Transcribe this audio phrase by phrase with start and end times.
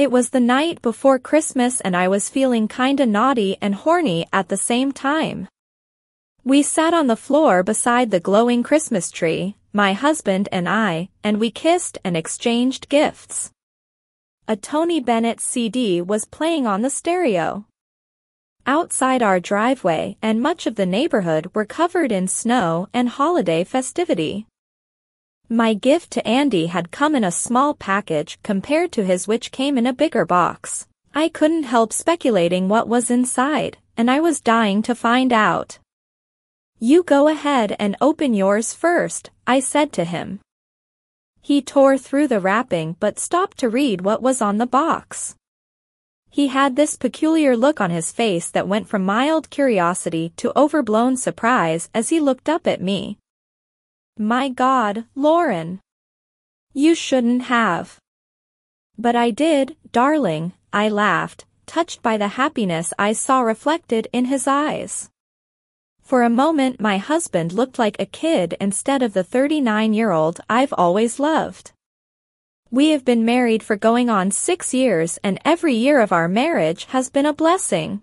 [0.00, 4.48] It was the night before Christmas and I was feeling kinda naughty and horny at
[4.48, 5.46] the same time.
[6.42, 11.38] We sat on the floor beside the glowing Christmas tree, my husband and I, and
[11.38, 13.50] we kissed and exchanged gifts.
[14.48, 17.66] A Tony Bennett CD was playing on the stereo.
[18.66, 24.46] Outside our driveway and much of the neighborhood were covered in snow and holiday festivity.
[25.52, 29.76] My gift to Andy had come in a small package compared to his which came
[29.76, 30.86] in a bigger box.
[31.12, 35.80] I couldn't help speculating what was inside, and I was dying to find out.
[36.78, 40.38] You go ahead and open yours first, I said to him.
[41.40, 45.34] He tore through the wrapping but stopped to read what was on the box.
[46.30, 51.16] He had this peculiar look on his face that went from mild curiosity to overblown
[51.16, 53.18] surprise as he looked up at me.
[54.22, 55.80] My God, Lauren.
[56.74, 57.98] You shouldn't have.
[58.98, 64.46] But I did, darling, I laughed, touched by the happiness I saw reflected in his
[64.46, 65.08] eyes.
[66.02, 71.18] For a moment my husband looked like a kid instead of the 39-year-old I've always
[71.18, 71.72] loved.
[72.70, 76.84] We have been married for going on six years and every year of our marriage
[76.92, 78.02] has been a blessing.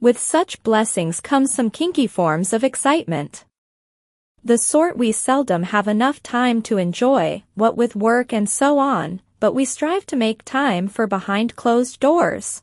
[0.00, 3.44] With such blessings come some kinky forms of excitement.
[4.44, 9.20] The sort we seldom have enough time to enjoy, what with work and so on,
[9.38, 12.60] but we strive to make time for behind closed doors.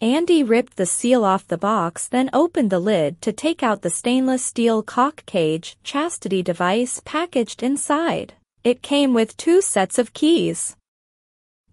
[0.00, 3.90] Andy ripped the seal off the box then opened the lid to take out the
[3.90, 8.34] stainless steel cock cage chastity device packaged inside.
[8.62, 10.76] It came with two sets of keys.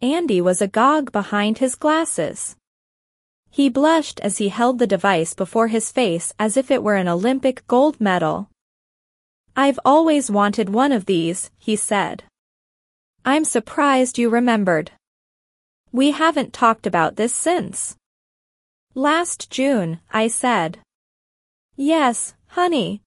[0.02, 2.56] Andy was agog behind his glasses.
[3.52, 7.08] He blushed as he held the device before his face as if it were an
[7.08, 8.50] Olympic gold medal.
[9.58, 12.24] I've always wanted one of these, he said.
[13.24, 14.92] I'm surprised you remembered.
[15.94, 17.96] We haven't talked about this since.
[18.94, 20.80] Last June, I said.
[21.78, 23.02] Yes, honey.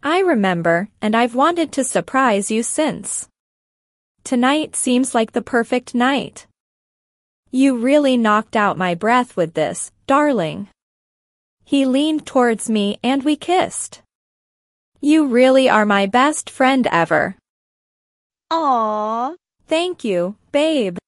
[0.00, 3.28] I remember, and I've wanted to surprise you since.
[4.22, 6.46] Tonight seems like the perfect night.
[7.50, 10.68] You really knocked out my breath with this, darling.
[11.64, 14.02] He leaned towards me and we kissed.
[15.00, 17.36] You really are my best friend ever.
[18.50, 19.36] Aww.
[19.66, 20.98] Thank you, babe.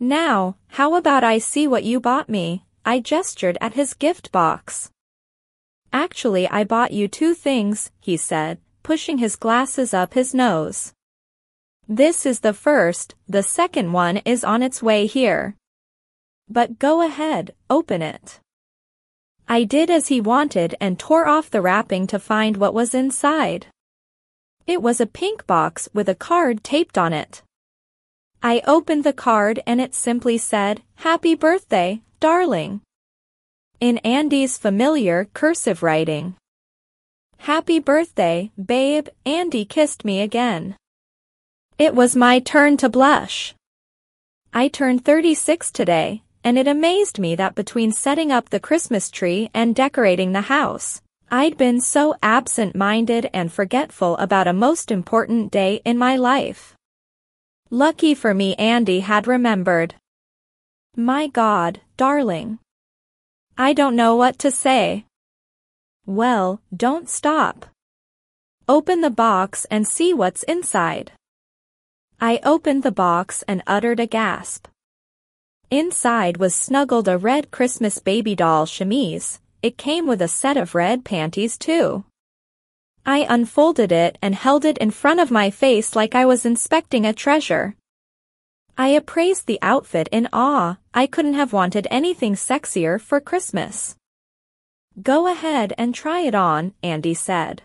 [0.00, 2.64] Now, how about I see what you bought me?
[2.84, 4.90] I gestured at his gift box.
[5.92, 10.92] Actually I bought you two things, he said, pushing his glasses up his nose.
[11.88, 15.56] This is the first, the second one is on its way here.
[16.48, 18.40] But go ahead, open it.
[19.48, 23.66] I did as he wanted and tore off the wrapping to find what was inside.
[24.66, 27.42] It was a pink box with a card taped on it.
[28.42, 32.80] I opened the card and it simply said, Happy birthday, darling.
[33.80, 36.36] In Andy's familiar cursive writing.
[37.38, 40.76] Happy birthday, babe, Andy kissed me again.
[41.78, 43.54] It was my turn to blush.
[44.52, 49.50] I turned 36 today, and it amazed me that between setting up the Christmas tree
[49.54, 51.00] and decorating the house,
[51.30, 56.76] I'd been so absent-minded and forgetful about a most important day in my life.
[57.70, 59.94] Lucky for me Andy had remembered.
[60.94, 62.58] My God, darling.
[63.56, 65.06] I don't know what to say.
[66.06, 67.66] Well, don't stop.
[68.68, 71.12] Open the box and see what's inside.
[72.20, 74.68] I opened the box and uttered a gasp.
[75.74, 79.40] Inside was snuggled a red Christmas baby doll chemise.
[79.60, 82.04] It came with a set of red panties too.
[83.04, 87.04] I unfolded it and held it in front of my face like I was inspecting
[87.04, 87.74] a treasure.
[88.78, 90.76] I appraised the outfit in awe.
[90.94, 93.96] I couldn't have wanted anything sexier for Christmas.
[95.02, 97.62] Go ahead and try it on, Andy said.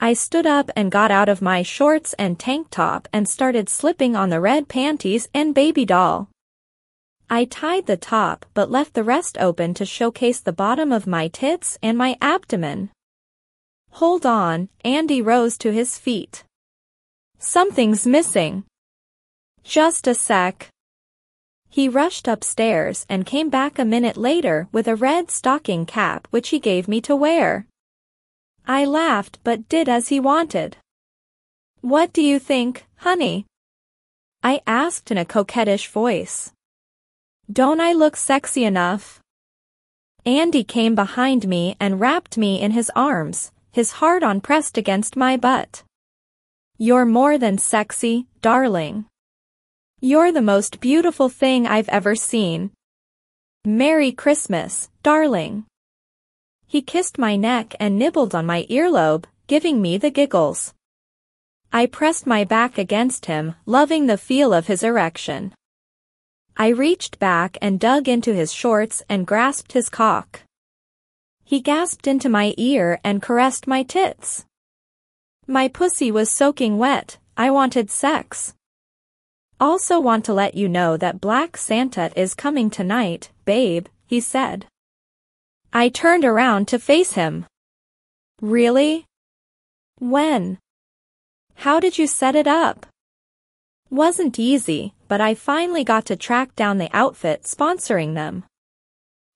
[0.00, 4.16] I stood up and got out of my shorts and tank top and started slipping
[4.16, 6.30] on the red panties and baby doll.
[7.30, 11.28] I tied the top but left the rest open to showcase the bottom of my
[11.28, 12.90] tits and my abdomen.
[13.92, 16.44] Hold on, Andy rose to his feet.
[17.38, 18.64] Something's missing.
[19.62, 20.68] Just a sec.
[21.68, 26.50] He rushed upstairs and came back a minute later with a red stocking cap which
[26.50, 27.66] he gave me to wear.
[28.66, 30.76] I laughed but did as he wanted.
[31.80, 33.44] What do you think, honey?
[34.42, 36.53] I asked in a coquettish voice.
[37.52, 39.20] Don't I look sexy enough?
[40.24, 45.14] Andy came behind me and wrapped me in his arms, his heart on pressed against
[45.14, 45.82] my butt.
[46.78, 49.04] You're more than sexy, darling.
[50.00, 52.70] You're the most beautiful thing I've ever seen.
[53.66, 55.66] Merry Christmas, darling.
[56.66, 60.72] He kissed my neck and nibbled on my earlobe, giving me the giggles.
[61.70, 65.52] I pressed my back against him, loving the feel of his erection.
[66.56, 70.42] I reached back and dug into his shorts and grasped his cock.
[71.42, 74.46] He gasped into my ear and caressed my tits.
[75.46, 78.54] My pussy was soaking wet, I wanted sex.
[79.60, 84.66] Also want to let you know that Black Santa is coming tonight, babe, he said.
[85.72, 87.46] I turned around to face him.
[88.40, 89.06] Really?
[89.98, 90.58] When?
[91.56, 92.86] How did you set it up?
[93.94, 98.42] Wasn't easy, but I finally got to track down the outfit sponsoring them.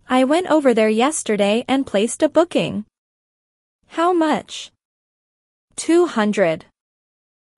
[0.09, 2.85] I went over there yesterday and placed a booking.
[3.87, 4.73] How much?
[5.77, 6.65] 200.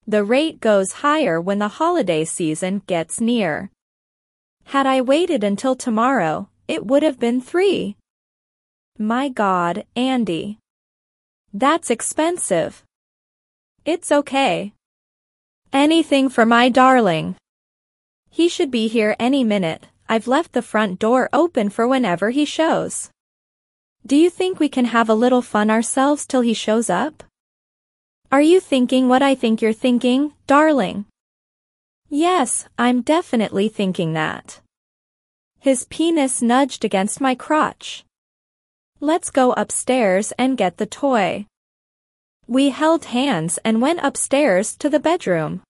[0.06, 3.70] The rate goes higher when the holiday season gets near.
[4.64, 7.96] Had I waited until tomorrow, it would have been three.
[8.99, 10.58] My God, Andy.
[11.55, 12.85] That's expensive.
[13.87, 14.75] It's okay.
[15.72, 17.37] Anything for my darling.
[18.28, 19.87] He should be here any minute.
[20.08, 23.11] I've left the front door open for whenever he shows.
[24.05, 27.22] Do you think we can have a little fun ourselves till he shows up?
[28.32, 31.05] Are you thinking what I think you're thinking, darling?
[32.08, 34.61] Yes, I'm definitely thinking that.
[35.61, 38.05] His penis nudged against my crotch.
[38.99, 41.46] Let's go upstairs and get the toy.
[42.50, 45.62] We held hands and went upstairs to the bedroom.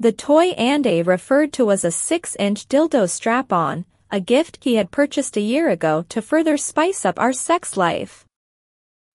[0.00, 5.36] The toy Andy referred to was a 6-inch dildo strap-on, a gift he had purchased
[5.36, 8.24] a year ago to further spice up our sex life.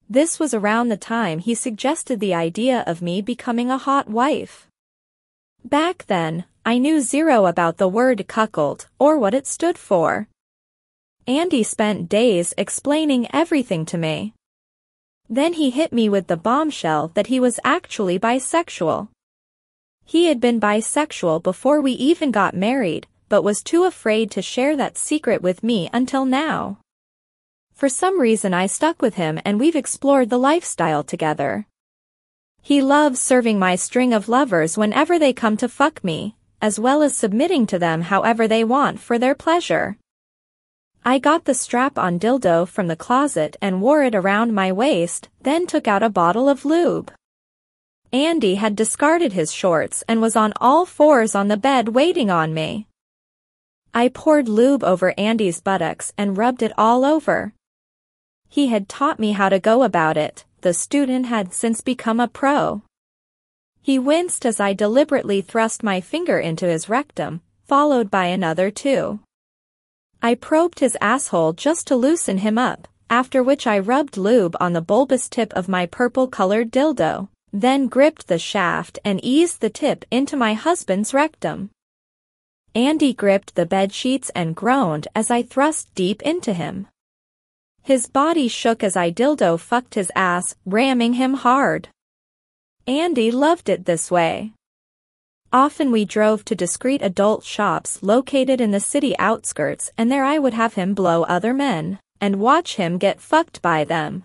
[0.10, 4.70] This was around the time he suggested the idea of me becoming a hot wife.
[5.66, 10.30] Back then, I knew zero about the word cuckold or what it stood for.
[11.28, 14.36] Andy spent days explaining everything to me.
[15.32, 19.08] Then he hit me with the bombshell that he was actually bisexual.
[20.04, 24.76] He had been bisexual before we even got married, but was too afraid to share
[24.76, 26.80] that secret with me until now.
[27.74, 31.66] For some reason I stuck with him and we've explored the lifestyle together.
[32.62, 37.02] He loves serving my string of lovers whenever they come to fuck me, as well
[37.02, 39.96] as submitting to them however they want for their pleasure.
[41.04, 45.66] I got the strap-on dildo from the closet and wore it around my waist, then
[45.66, 47.12] took out a bottle of lube.
[48.14, 52.54] Andy had discarded his shorts and was on all fours on the bed waiting on
[52.54, 52.86] me.
[53.96, 57.54] I poured lube over Andy's buttocks and rubbed it all over.
[58.48, 62.28] He had taught me how to go about it, the student had since become a
[62.28, 62.84] pro.
[63.82, 69.20] He winced as I deliberately thrust my finger into his rectum, followed by another two.
[70.22, 74.74] I probed his asshole just to loosen him up, after which I rubbed lube on
[74.74, 80.06] the bulbous tip of my purple-colored dildo, then gripped the shaft and eased the tip
[80.12, 81.72] into my husband's rectum.
[82.76, 86.88] Andy gripped the bed sheets and groaned as I thrust deep into him.
[87.82, 91.90] His body shook as I dildo fucked his ass, ramming him hard.
[92.88, 94.54] Andy loved it this way.
[95.54, 100.38] Often we drove to discreet adult shops located in the city outskirts and there I
[100.38, 104.24] would have him blow other men, and watch him get fucked by them.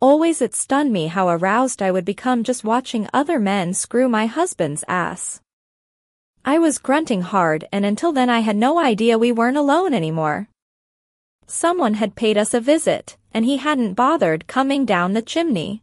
[0.00, 4.26] Always it stunned me how aroused I would become just watching other men screw my
[4.26, 5.40] husband's ass.
[6.44, 10.48] I was grunting hard and until then I had no idea we weren't alone anymore.
[11.46, 15.82] Someone had paid us a visit, and he hadn't bothered coming down the chimney.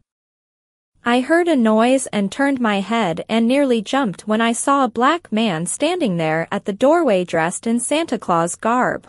[1.08, 4.90] I heard a noise and turned my head and nearly jumped when I saw a
[4.90, 9.06] black man standing there at the doorway dressed in Santa Claus garb.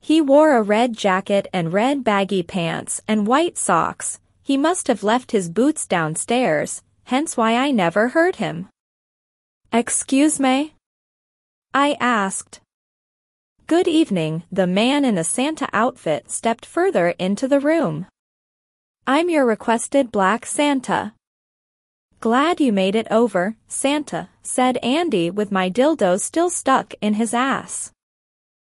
[0.00, 4.18] He wore a red jacket and red baggy pants and white socks.
[4.42, 8.70] He must have left his boots downstairs, hence why I never heard him.
[9.74, 10.72] Excuse me?
[11.74, 12.60] I asked,
[13.66, 18.06] Good evening, the man in the Santa outfit stepped further into the room.
[19.06, 21.12] I'm your requested Black Santa.
[22.20, 27.34] Glad you made it over, Santa, said Andy with my dildo still stuck in his
[27.34, 27.92] ass.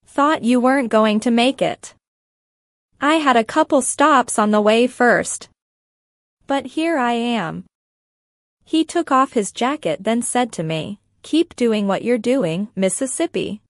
[0.07, 1.93] Thought you weren't going to make it.
[3.03, 5.51] I had a couple stops on the way first.
[6.47, 7.67] But here I am.
[8.65, 13.61] He took off his jacket then said to me, keep doing what you're doing, Mississippi.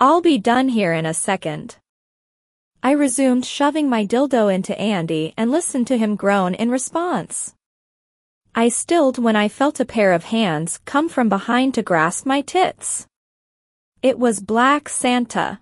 [0.00, 1.76] I'll be done here in a second.
[2.84, 7.54] I resumed shoving my dildo into Andy and listened to him groan in response.
[8.56, 12.40] I stilled when I felt a pair of hands come from behind to grasp my
[12.40, 13.06] tits.
[14.02, 15.60] It was Black Santa.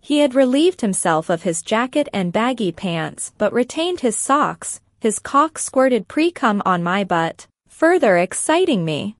[0.00, 5.18] He had relieved himself of his jacket and baggy pants but retained his socks, his
[5.18, 9.16] cock squirted pre-cum on my butt, further exciting me.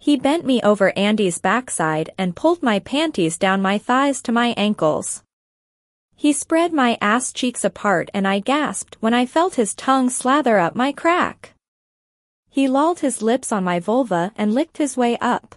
[0.00, 4.48] He bent me over Andy's backside and pulled my panties down my thighs to my
[4.56, 5.22] ankles.
[6.20, 10.58] He spread my ass cheeks apart and I gasped when I felt his tongue slather
[10.58, 11.52] up my crack.
[12.50, 15.54] He lolled his lips on my vulva and licked his way up.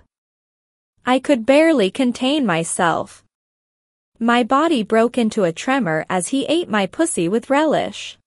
[1.04, 3.24] I could barely contain myself.
[4.20, 8.20] My body broke into a tremor as he ate my pussy with relish.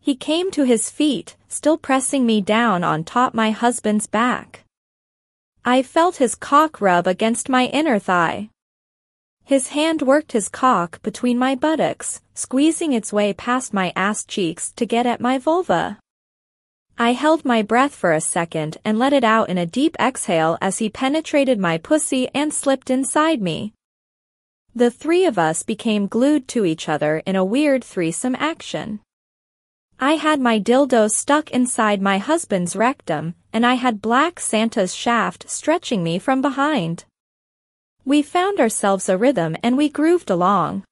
[0.00, 4.64] He came to his feet, still pressing me down on top my husband's back.
[5.62, 8.48] I felt his cock rub against my inner thigh.
[9.46, 14.72] His hand worked his cock between my buttocks, squeezing its way past my ass cheeks
[14.72, 15.98] to get at my vulva.
[16.96, 20.56] I held my breath for a second and let it out in a deep exhale
[20.62, 23.74] as he penetrated my pussy and slipped inside me.
[24.74, 29.00] The three of us became glued to each other in a weird threesome action.
[30.00, 35.50] I had my dildo stuck inside my husband's rectum, and I had Black Santa's shaft
[35.50, 37.04] stretching me from behind.
[38.06, 40.84] We found ourselves a rhythm and we grooved along.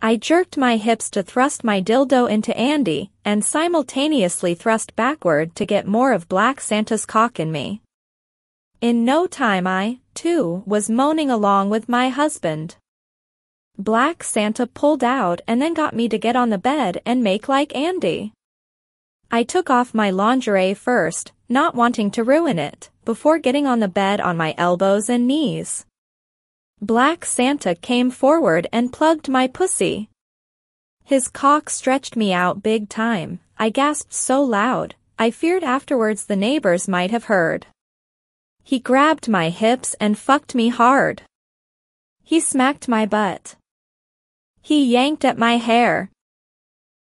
[0.00, 5.64] I jerked my hips to thrust my dildo into Andy, and simultaneously thrust backward to
[5.64, 7.82] get more of Black Santa's cock in me.
[8.80, 12.76] In no time I, too, was moaning along with my husband.
[13.78, 17.48] Black Santa pulled out and then got me to get on the bed and make
[17.48, 18.32] like Andy.
[19.30, 23.88] I took off my lingerie first, not wanting to ruin it, before getting on the
[23.88, 25.86] bed on my elbows and knees.
[26.82, 30.08] Black Santa came forward and plugged my pussy.
[31.04, 33.38] His cock stretched me out big time.
[33.56, 37.66] I gasped so loud, I feared afterwards the neighbors might have heard.
[38.64, 41.22] He grabbed my hips and fucked me hard.
[42.24, 43.54] He smacked my butt.
[44.60, 46.10] He yanked at my hair.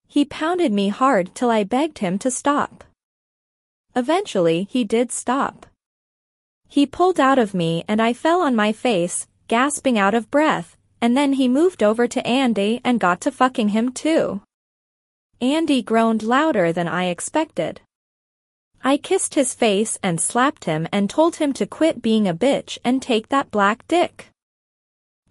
[0.10, 2.84] He pounded me hard till I begged him to stop.
[3.96, 5.66] Eventually he did stop.
[6.68, 10.78] He pulled out of me and I fell on my face, gasping out of breath,
[11.02, 14.42] and then he moved over to Andy and got to fucking him too.
[15.42, 17.82] Andy groaned louder than I expected.
[18.84, 22.78] I kissed his face and slapped him and told him to quit being a bitch
[22.86, 24.28] and take that black dick.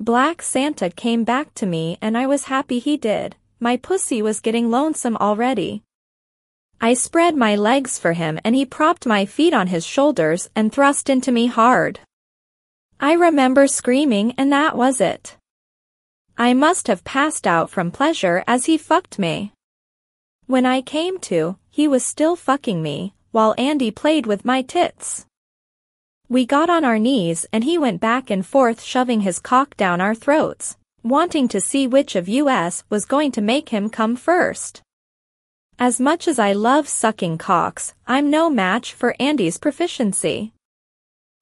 [0.01, 3.37] Black Santa came back to me and I was happy he did.
[3.61, 5.83] My pussy was getting lonesome already.
[6.81, 10.73] I spread my legs for him and he propped my feet on his shoulders and
[10.73, 12.01] thrust into me hard.
[13.00, 15.37] I remember screaming and that was it.
[16.37, 19.52] I must have passed out from pleasure as he fucked me.
[20.47, 25.26] When I came to, he was still fucking me, while Andy played with my tits.
[26.28, 30.00] We got on our knees and he went back and forth shoving his cock down
[30.00, 34.83] our throats, wanting to see which of us was going to make him come first.
[35.78, 40.52] As much as I love sucking cocks, I'm no match for Andy's proficiency.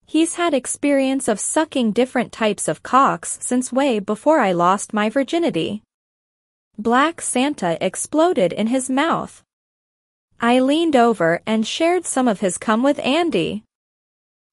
[0.09, 5.11] He's had experience of sucking different types of cocks since way before I lost my
[5.11, 5.83] virginity.
[6.79, 9.43] Black Santa exploded in his mouth.
[10.41, 13.65] I leaned over and shared some of his cum with Andy.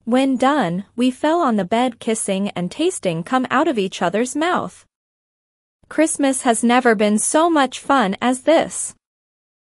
[0.05, 4.36] When done, we fell on the bed kissing and tasting cum out of each other's
[4.36, 4.86] mouth.
[5.88, 8.95] Christmas has never been so much fun as this.